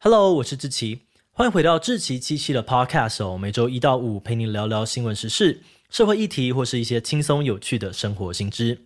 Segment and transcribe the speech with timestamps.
[0.00, 1.00] Hello，我是志奇，
[1.32, 3.36] 欢迎回到志奇七七的 Podcast 哦。
[3.36, 8.82] 每周一到五陪你聊聊新闻时事、社会议题，或是一些轻松有趣的生活新知。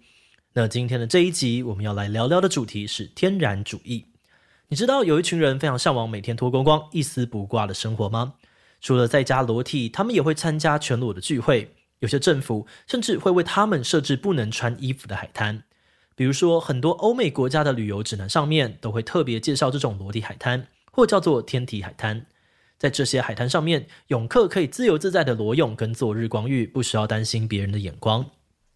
[0.54, 4.06] 那今天的这一集，我们要来聊聊的主题是天然主义。
[4.68, 8.32] 你知道有一群人非常向往每天脱光光、一丝不挂的生活吗？
[8.80, 11.74] 除了在家裸体，他们也会参加全裸的聚会。
[11.98, 15.64] 有些政府甚至会为他们设置不能穿衣服的海滩。
[16.16, 22.26] 比如说，很多欧美国家的旅游指南上面都会特别介绍这种裸体海滩，或叫做天体海滩。
[22.78, 28.24] 在这些海滩上面，泳客可以自由自在的裸泳跟做日光浴，不需要担心别人的眼光。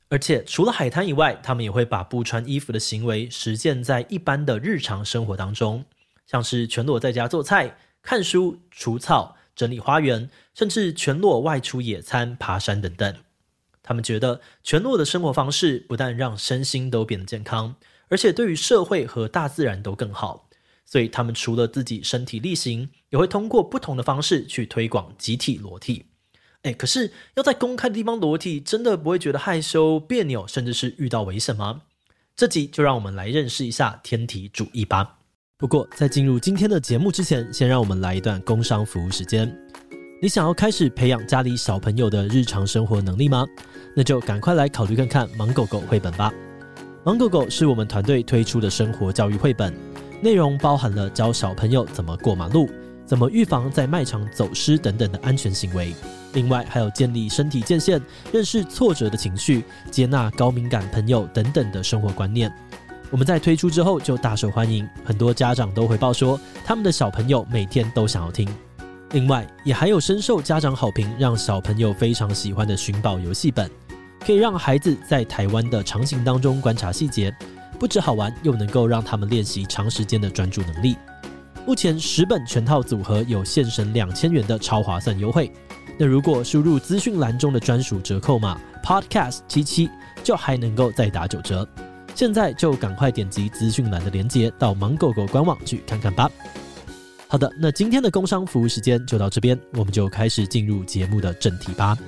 [0.09, 5.85] 而且，除了海滩以外，他们也会把不穿衣服的行为实践在一般的日常生活当中，
[6.25, 13.17] 像是全裸在家做菜、看书、除草、整理花园，甚至全裸外出野餐、爬山等等。
[13.83, 17.75] 他们觉得全裸的生活方式不但让身心都变得健康，
[18.09, 20.46] 而且对于社会和大自然都更好。
[20.87, 26.07] 所以他们除了自己身体力行，也会通过不同的方式去推广集体裸体。
[26.63, 31.83] 哎，可是要在公开的地方裸体，真的不会觉得害羞、别扭，甚至是遇到危险吗？
[32.35, 35.19] 这集就让我们来认识一下天体主义吧。
[35.59, 39.51] 不过在进入今天的节目之前，先让我们来一段工商服务时间。
[40.21, 43.47] 你想要开始培养家里小朋友的日常生活能力吗？
[43.95, 46.33] 那就赶快来考虑看看《芒狗狗》绘本吧。
[47.05, 49.73] 《芒狗狗》是我们团队推出的生活教育绘本，
[50.21, 52.69] 内容包含了教小朋友怎么过马路、
[53.05, 55.95] 怎么预防在卖场走失等等的安全行为。
[56.33, 58.01] 另外，还有建立身体界限、
[58.33, 62.53] 认识挫折的情绪、接纳高敏感朋友等等的生活观念。
[63.11, 68.49] 我们在推出之后就大受欢迎，很多家长都回报说，他们的小朋友每天都想要听。
[69.13, 73.71] 另外，也还有深受家长好评，让小朋友非常喜欢的寻宝游戏本，
[74.21, 77.33] 可以让孩子在台湾的场景当中观察细节，
[77.79, 80.97] 不止好玩，又能够让他们练习长时间的专注能力。
[81.67, 85.53] 目前十本全套组合有现省两千元的超划算优惠，
[85.99, 89.91] 那如果输入资讯栏中的专属折扣码 Podcast 七七，
[90.23, 91.69] 就还能够再打九折。
[92.15, 96.31] 现在就赶快点击资讯栏的链接，到芒狗狗官网去看看吧。
[97.29, 101.99] 好的，那今天的工商服务时间就到这边，我们就开始进入节目的正题吧。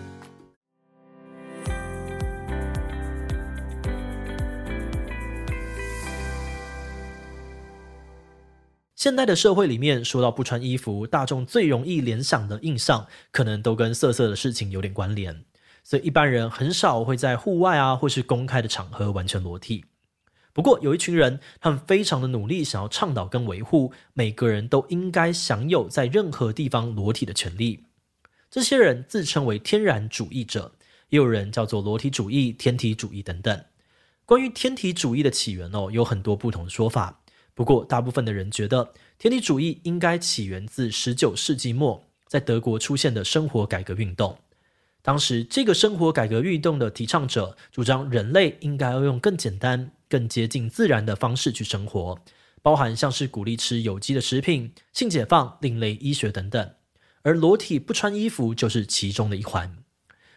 [8.98, 15.44] 现代的社会里面，说到不穿衣服，大众最容易联想的印象，可能都跟色色的事情有点关联，
[15.84, 19.84] 所以一般人很少会在户外啊，或是公开的场合完全裸体。
[20.52, 27.84] 不过有一群人，他们非常的努力，想要倡导跟维护每个人都应该享有在任何地方裸体的权利。
[28.50, 30.72] 这些人自称为天然主义者，
[31.10, 33.64] 也有人叫做裸体主义、天体主义等等。
[34.26, 37.20] 关于天体主义的起源哦，有很多不同的说法。
[37.58, 44.38] 不过大部分的人觉得，天体主义应该起源自十九世纪末在德国出现的生活改革运动。
[45.02, 49.90] 当时这个生活改革运动的提倡者主张，人类应该要用更简单。
[50.08, 52.16] 更接近自然的方式去生活，
[52.62, 56.70] 包含像是鼓励吃有机的食品、性解放、另类医学等等。
[57.22, 59.78] 而裸体不穿衣服就是其中的一环。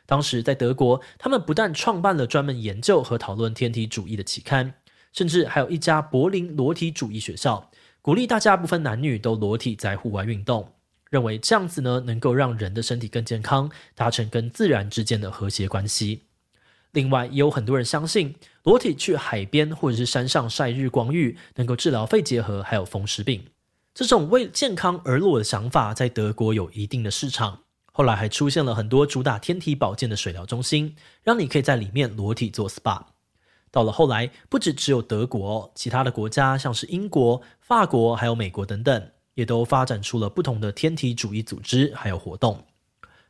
[0.07, 4.73] 当时在德国，他们不但创办了专门研究和讨论天体主义的期刊，
[5.13, 7.69] 甚至还有一家柏林裸体主义学校，
[8.01, 10.71] 鼓励大家不分男女都裸体在户外运动，
[11.09, 16.21] 认为这样子呢能够让人的身体更健康，达成跟自然之间的和谐关系。
[16.93, 23.45] 另外，也有很多人相信裸体去海边或者是山上晒日光浴能够治疗肺结核，还有风湿病。
[23.93, 27.59] 这种为健康而裸的想法在德国有一定的市场。
[27.93, 33.03] 后来还出现了很多主打天体保健的水疗中心，让你可以在里面裸体做 SPA。
[33.71, 42.65] 到了后来，不只只有德国，其他的国家像是英国、法国还有美国等等，也都发展出了不同的天体主义组织还有活动。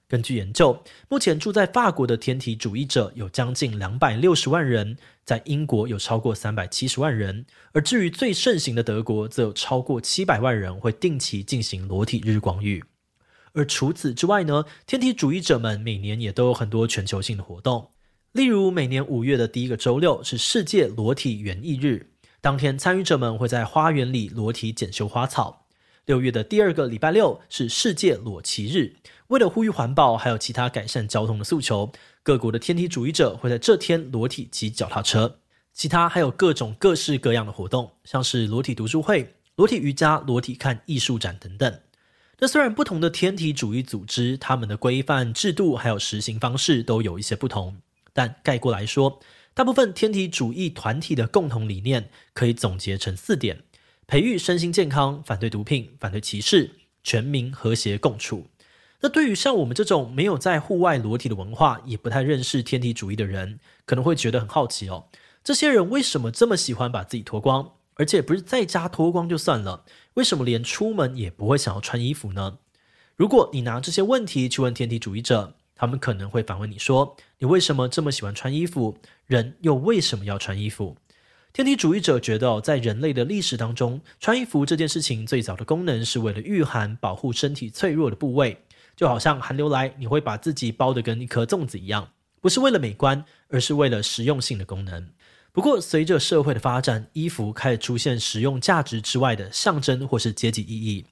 [0.07, 12.83] 根据研究，目前住在法国的天体主义者有将近两百六十万人，在英国有超过三百七十万人，而至于最盛行的德国，则有超过七百万人会定期进行裸体日光浴。
[13.53, 17.91] 而除此之外呢，天体主义者们每年也都有很多全球性的活动，
[18.33, 25.65] 例如每年五月的第一个周六是世界裸体园艺日，当天参与者们会在花园里裸体检修花草。
[26.05, 28.95] 六月的第二个礼拜六是世界裸骑日。
[29.27, 31.91] 为了呼吁环保，还有其他改善交通的诉求，
[32.23, 35.39] 各国的天体主义者会在这天裸体骑脚踏车。
[35.73, 41.79] 其他还有各种各式各样的活动，像是裸体读书会、裸体瑜伽、裸体看艺术展等等。
[42.39, 47.75] 那虽然不同的天体主义组织，他们的规范制度还有实行方式都有一些不同，
[48.13, 49.19] 但概括来说，
[49.53, 53.63] 大部分天体主义团体的共同理念可以总结成四点。
[54.07, 56.71] 培育身心健康，反对毒品，反对歧视，
[57.03, 58.47] 全民和谐共处。
[58.99, 65.05] 那对于像我们这种没有在户外裸体的文化，也不太认识天体主义的人，可能会觉得很好奇哦。
[65.43, 67.73] 这些人为什么这么喜欢把自己脱光？
[67.95, 69.85] 而且不是在家脱光就算了，
[70.15, 72.57] 为什么连出门也不会想要穿衣服呢？
[73.15, 78.95] 如果你拿这些问题去问天体主义者，他们可能会反问你说：“你为什么这么喜欢穿衣服？
[79.25, 80.95] 人又为什么要穿衣服？”
[81.53, 88.63] 天体主义者觉得，在人类的历史当中，穿衣服这件事情最早的功能是为了御寒，保护身体脆弱的部位。
[88.95, 92.07] 就好像寒流来，你会把自己包得跟一颗粽子一样，
[92.39, 95.09] 不是为了美观，而是为了实用性的功能。
[95.51, 101.07] 不过，随着社会的发展，衣服开始出现实用价值之外的象征或是阶级意义。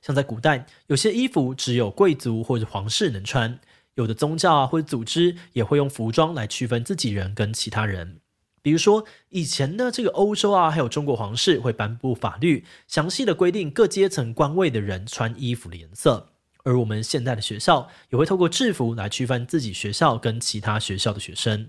[0.00, 3.58] 像在古代，有些衣服只有贵族或者皇室能穿；
[3.94, 8.20] 有的宗教啊或者组织也会用服装来区分自己人跟其他人。
[8.62, 16.30] 比如说，以前的这个欧洲啊，还有中国皇室会颁布法律，详细的规定各阶层官位的人穿衣服的颜色。
[16.62, 21.68] 而我们现在的学校也会透过制服来区分自己学校跟其他学校的学生。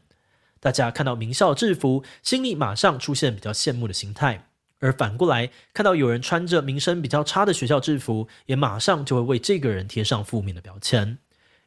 [0.62, 4.46] 大家看到名校制服，心里马上出现比较羡慕的心态；
[4.80, 11.18] 而反过来，看到有人穿着名声比较差的学校制服，也马上就会为这个人贴上负面的标签。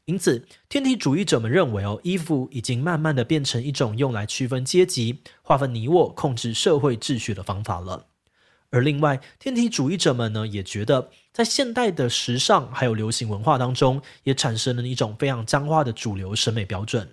[0.09, 8.07] 因此，天体主义者们认为，哦，衣服已经慢慢的变成一种用来区分阶级、划分你我、控制社会秩序的方法了。
[8.71, 17.11] 而另外，天体主义者们呢，也觉得在现代的时尚还有流行文化当中，也产生了一种非常僵化的主流审美标准。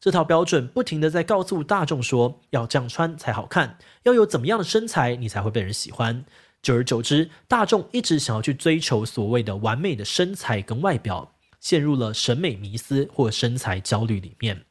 [0.00, 6.24] 这套标准不停地在告诉大众说，要这样穿才好看，要有怎么样的身材你才会被人喜欢。
[6.60, 14.66] 久而久之，大众一直想要去追求所谓的完美的身材跟外表，陷入了审美迷思或身材焦虑里面。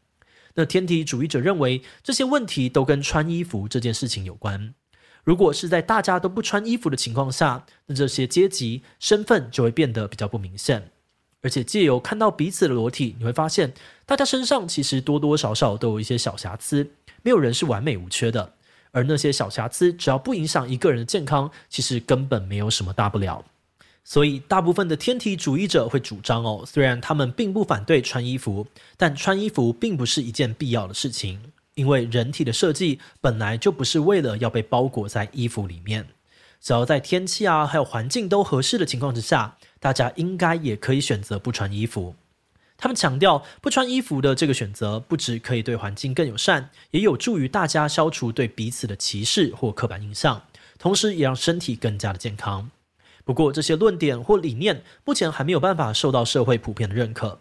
[0.54, 4.76] 那天体主义者认为，这些问题都跟穿衣服这件事情有关。
[5.24, 10.92] 如果是在大家都不穿衣服的情况下，那这些阶级身份就会变得比较不明显。
[11.42, 13.74] 而且借由看到彼此的裸体，你会发现
[14.06, 16.92] 大家身上其实多多少少都有一些小瑕疵，
[17.24, 18.54] 没有人是完美无缺的。
[18.92, 23.46] 而那些小瑕疵，只要不影响一个人的健康，其实根本没有什么大不了。
[24.12, 28.68] 所以，大部分的天体主义者会主张哦，虽然他们并不反对穿衣服，
[28.98, 31.40] 但穿衣服并不是一件必要的事情。
[31.76, 36.10] 因为人体的设计本来就不是为了要被包裹在衣服里面，
[36.60, 42.16] 只要在天气啊还有环境都合适的情况之下，大家应该也可以选择不穿衣服。
[42.76, 50.44] 他们强调，不穿衣服的这个选择不只可以对环境更友善，也有助于大家消除对彼此的歧视或刻板印象，
[50.78, 52.70] 同时也让身体更加的健康。
[53.24, 57.40] 不过，这些论点或理念目前还没有办法受到社会普遍的认可。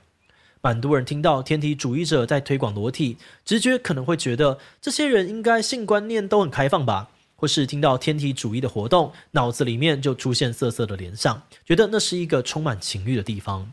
[0.62, 13.72] 蛮多人听到天体主义者在推广裸体，直觉可能会觉得这些人应该性观念都很开放吧，或是听到天体主义的活动，脑子里面就出现色色的联想，觉得那是一个充满情欲的地方。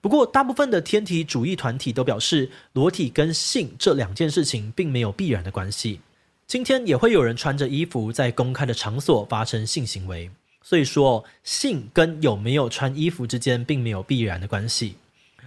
[0.00, 6.00] 不过，大部分的天体主义团体都表示，裸体跟性这两件事情并没有必然的关系。
[6.46, 10.30] 今天也会有人穿着衣服在公开的场所发生性行为，
[10.68, 14.96] 所以说性跟有没有穿衣服之间并没有必然的关系。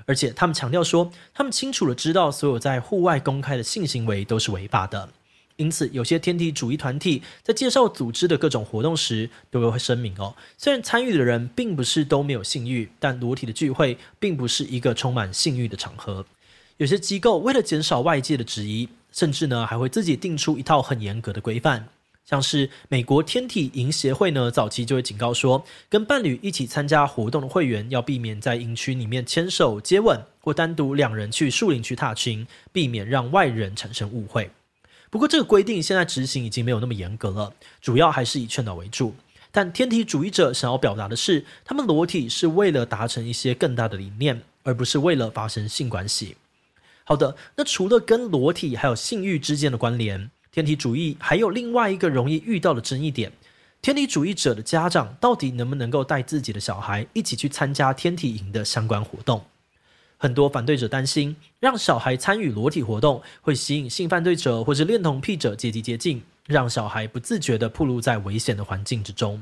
[0.07, 5.09] 而且他们强调说，他们清楚地知道，所有在户外公开的性行为都是违法的。
[5.57, 16.25] 因此，有些天体主义团体在介绍组织的各种活动时，都会声明哦，虽然参与的人并不是都没有性欲，但裸体的聚会并不是一个充满性欲的场合。
[16.77, 21.89] 有些机构为了减少外界的质疑，甚至呢还会自己定出一套很严格的规范。
[22.31, 34.49] 像是美国天体营协会呢，早期就会警告说，跟伴侣一起参加活动的会员要避免在营区里面牵手、接吻，或单独两人去树林区踏青，避免让外人产生误会。
[35.09, 39.13] 不过，这个规定现在执行已经没有那么严格了，主要还是以劝导为主。
[39.51, 46.37] 但天体主义者想要表达的是，他们裸体是为了达成一些更大的理念，而不是为了发生性关系。
[47.03, 53.31] 好的，那除了跟裸体还有性欲之间的关联，天体主义还有另外一个容易遇到的争议点：
[53.81, 59.45] 天体主义者的家长到底能不能够带自己的小孩一起去参加天体营的相关活动？
[60.17, 69.39] 很多反对者担心，让小孩参与裸体活动会吸引性犯罪者或是恋童癖者借机接近，让小孩不自觉地暴露在危险的环境之中；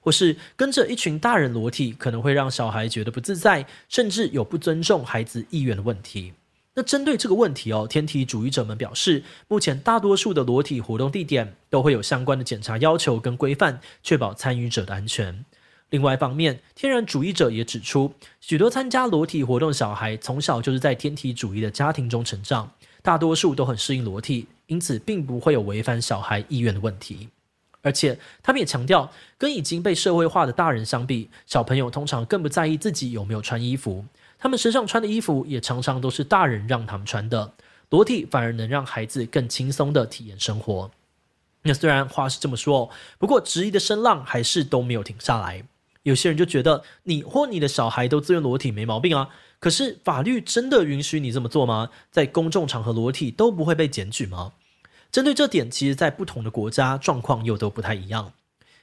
[0.00, 6.32] 或是跟着一群大人裸体，可能会让小孩觉得不自在，甚至有不尊重孩子意愿的问题。
[6.78, 15.46] 那针对这个问题哦，天体主义者们表示，目前大多数的裸体活动地点都会有相关的检查要求跟规范，确保参与者的安全。
[15.88, 22.70] 另外一方面，天然主义者也指出，许多参加裸体活动小孩从小就是在天体主义的家庭中成长，
[23.02, 27.30] 大多数都很适应裸体，因此并不会有违反小孩意愿的问题。
[27.80, 34.04] 而且他们也强调，跟已经被社会化的大人相比，小朋友通常更不在意自己有没有穿衣服，
[34.38, 37.52] 他们身上穿的衣服也常常都是大人让他们穿的，
[37.90, 40.90] 裸体反而能让孩子更轻松地体验生活。
[41.62, 45.64] 那虽然话是这么说，不过质疑的声浪还是都没有停下来。
[46.02, 49.28] 有些人就觉得你或你的小孩都自愿裸体没毛病啊，
[49.58, 51.90] 可是法律真的允许你这么做吗？
[52.12, 54.52] 在公众场合裸体都不会被检举吗？
[55.10, 58.32] 针对这点，其实，在不同的国家状况又都不太一样。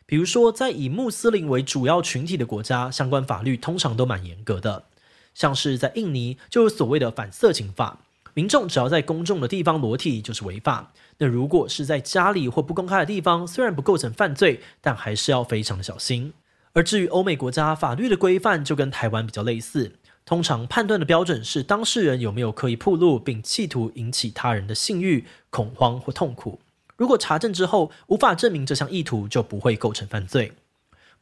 [0.05, 4.85] 比如说，在以穆斯林为主要群体的国家，相关法律通常都蛮严格的。
[5.33, 7.99] 像是在印尼，就有所谓的反色情法，
[8.33, 10.91] 民众只要在公众的地方裸体就是违法。
[11.17, 16.33] 那如果是在家里或不公开的地方，虽然不构成犯罪，但还是要非常的小心。
[16.73, 19.91] 而至于欧美国家法律的规范，就跟台湾比较类似。
[20.25, 26.59] 通常判断的标准是当事人有没有刻意暴露，并企图引起他人的性欲、恐慌或痛苦。
[26.95, 30.53] 如果查证之后无法证明这项意图，就不会构成犯罪。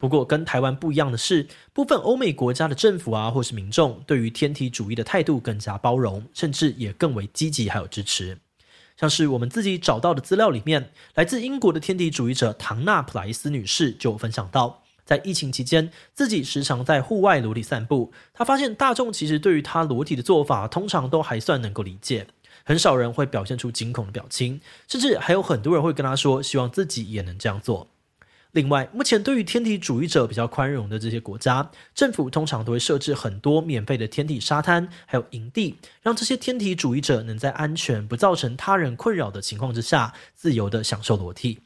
[0.02, 8.36] 不过跟台湾不一样的是，部分欧美国家的政府啊，或是民众对于天体主义的态度更加包容，甚至也更为积极还有支持。
[8.96, 14.82] 像是我们自己找到的资料里面，来自英国的天体主义者唐纳普莱斯女士就分享到。
[15.04, 18.12] 在疫情期间，自己时常在户外裸体散步。
[18.34, 22.26] 她发现大众其实对于他裸体的做法，通常都还算能够理解，
[22.64, 27.86] 很少人会表现出惊恐的表情，甚至还有很多人会跟她说，希望自己也能这样做。
[28.52, 41.60] 另外，目前对于天体主义者比较宽容的这些国家，政府通常都会设置很多免费的天体沙滩，还有营地，让这些天体主义者能在安全、不造成他人困扰的情况之下，自由地享受裸体。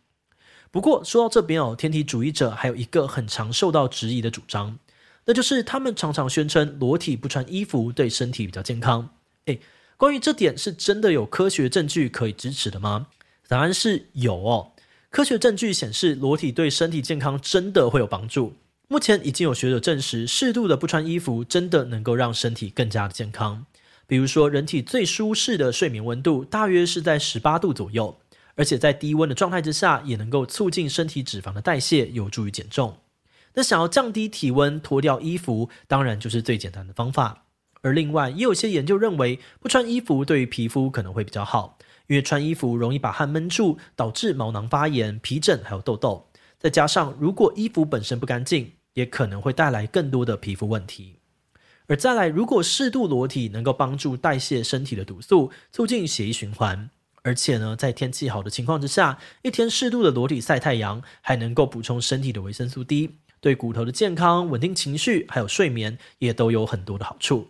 [0.70, 4.78] 不过说到这边哦，天体主义者还有一个很常受到质疑的主张，
[5.24, 9.10] 那就是他们常常宣称裸体不穿衣服对身体比较健康。
[9.46, 9.60] 诶，
[9.96, 13.08] 关于这点是真的有科学证据可以支持的吗？
[13.48, 14.72] 答案是有哦，
[15.16, 18.52] 科学证据显示裸体对身体健康真的会有帮助。
[18.86, 23.64] 目前已经有学者证实，适度的不穿衣服真的能够让身体更加的健康。
[24.06, 28.18] 比如说，人体最舒适的睡眠温度大约是在十八度左右。
[28.56, 32.98] 而且在低温的状态之下，也能够促进身体脂肪的代谢，有助于减重。
[33.54, 37.44] 那想要降低体温，脱掉衣服，当然就是最简单的方法。
[37.80, 41.78] 而另外，也有些研究认为，不穿衣服对于皮肤可能会比较好，
[42.08, 46.28] 因为穿衣服容易把汗闷住，导致毛囊发炎、皮疹还有痘痘。
[46.58, 51.20] 再加上，如果衣服本身不干净，也可能会带来更多的皮肤问题。
[51.88, 56.90] 而再来，如果适度裸体，能够帮助代谢身体的毒素，促进血液循环。
[57.22, 67.48] 而且呢，在天气好的情况之下，一天适度的裸体晒太阳，还能够补充身体的维生素 D，对骨头的健康、稳定情绪还有睡眠也都有很多的好处。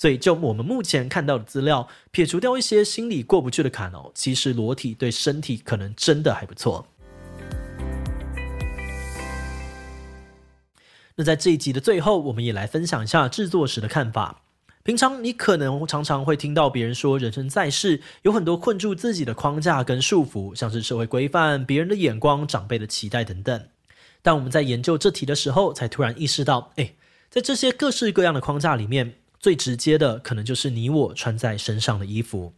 [0.00, 6.86] 所以，就我们目前看到的资料，撇除掉一些心里过不去的坎哦，其实裸体对身体可能真的还不错。
[11.16, 14.42] 那在这一集的最后，我们也来分享一下制作时的看法。
[14.84, 23.66] 平常你可能常常会听到别人说，人生在世有很多困住自己的框架跟束缚，像是社会规范、别人的眼光、长辈的期待等等。
[24.22, 26.94] 但我们在研究这题的时候，才突然意识到，诶，
[27.28, 32.54] 在这些各式各样的框架里面，最直接的可能就是你我穿在身上的衣服。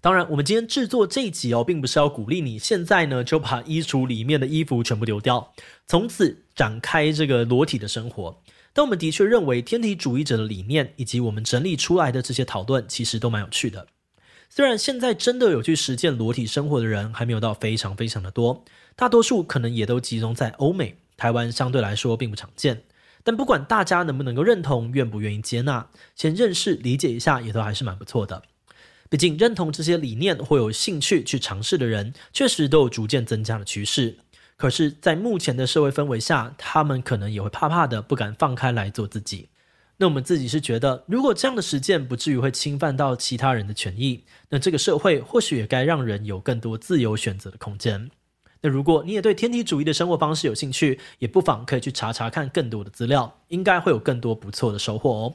[0.00, 5.52] 当然，我们今天制作这一集哦，并不是要鼓励你现在呢就把衣橱里面的衣服全部丢掉，
[5.86, 8.42] 从此展开这个裸体的生活。
[8.72, 13.88] 但我们的确认为，天体主义者的理念以及我们整理出来的这些讨论，其实都蛮有趣的。
[14.48, 18.64] 虽然现在真的有去实践裸体生活的人还没有到非常非常的多，
[18.96, 22.82] 大多数可能也都集中在欧美，台湾相对来说并不常见。
[23.22, 28.42] 但不管大家能不能够认同，愿不愿意接纳，先认识理解一下，也都还是蛮不错的。
[29.08, 34.18] 毕竟认同这些理念或有兴趣去尝试的人，确实都有逐渐增加的趋势。
[34.56, 39.48] 可是，在目前的社会氛围下，他们可能也会怕怕的，不敢放开来做自己。
[39.96, 48.10] 那我们自己是觉得，如果这样的实践不至于会侵犯到其他人的权益，那这个社会或许也该让人有更多自由选择的空间。
[48.62, 55.34] 那如果你也对天体主义的生活方式有兴趣，也不妨可以去查查看更多的资料，应该会有更多不错的收获哦。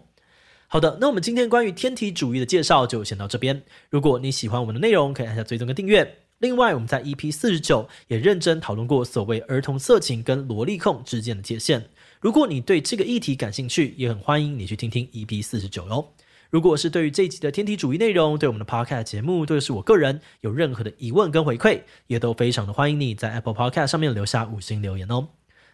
[0.68, 3.64] 好的，那我们今天关于天体主义的介绍就先到这边。
[3.90, 6.20] 如果你喜欢我们的内容，可以按下追踪跟订阅。
[6.40, 11.90] 另外，我们在 EP 四十九也认真讨论过所谓儿童色情跟萝莉控之间的界限。
[12.20, 16.06] 如果你对这个议题感兴趣，也很欢迎你去听听 EP 四十九哟。
[16.50, 25.28] 如果是对于这一集的天体主义内容，对我们的 Podcast 节目，对是我个人有任何的疑问跟回馈，也都非常的欢迎你在 Apple Podcast 上面留下五星留言哦。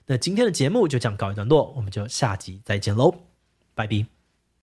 [0.07, 3.11] 那今天的节目就这样告一段落，我们就下集再见喽，
[3.75, 4.20] 拜拜。